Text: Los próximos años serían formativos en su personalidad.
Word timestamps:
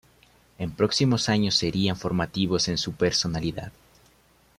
Los 0.57 0.71
próximos 0.71 1.29
años 1.29 1.53
serían 1.53 1.95
formativos 1.95 2.67
en 2.69 2.79
su 2.79 2.93
personalidad. 2.93 3.71